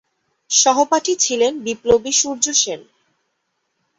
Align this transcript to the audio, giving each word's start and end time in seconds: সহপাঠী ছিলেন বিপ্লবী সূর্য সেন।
সহপাঠী 0.49 1.13
ছিলেন 1.15 1.53
বিপ্লবী 1.59 2.11
সূর্য 2.11 2.45
সেন। 2.53 2.81